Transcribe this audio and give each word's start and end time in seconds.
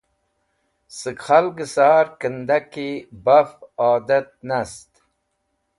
Sẽk 0.97 1.19
khalgẽ 1.25 1.69
sar 1.75 2.05
kẽndaki 2.21 2.89
baf 3.25 3.49
adat 3.89 4.27
nast. 4.47 4.91